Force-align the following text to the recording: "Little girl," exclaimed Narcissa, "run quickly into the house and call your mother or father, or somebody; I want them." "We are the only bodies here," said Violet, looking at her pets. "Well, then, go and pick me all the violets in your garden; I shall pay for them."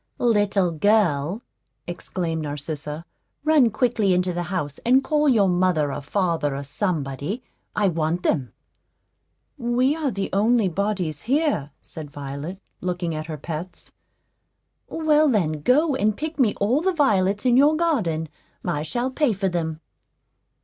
"Little 0.17 0.71
girl," 0.71 1.43
exclaimed 1.85 2.41
Narcissa, 2.41 3.05
"run 3.43 3.69
quickly 3.69 4.15
into 4.15 4.33
the 4.33 4.41
house 4.41 4.79
and 4.79 5.03
call 5.03 5.29
your 5.29 5.47
mother 5.47 5.93
or 5.93 6.01
father, 6.01 6.55
or 6.55 6.63
somebody; 6.63 7.43
I 7.75 7.87
want 7.87 8.23
them." 8.23 8.51
"We 9.59 9.95
are 9.95 10.09
the 10.09 10.31
only 10.33 10.69
bodies 10.69 11.21
here," 11.21 11.69
said 11.83 12.09
Violet, 12.09 12.59
looking 12.81 13.13
at 13.13 13.27
her 13.27 13.37
pets. 13.37 13.91
"Well, 14.89 15.29
then, 15.29 15.61
go 15.61 15.93
and 15.93 16.17
pick 16.17 16.39
me 16.39 16.55
all 16.55 16.81
the 16.81 16.93
violets 16.93 17.45
in 17.45 17.55
your 17.55 17.75
garden; 17.77 18.27
I 18.65 18.81
shall 18.81 19.11
pay 19.11 19.33
for 19.33 19.49
them." 19.49 19.81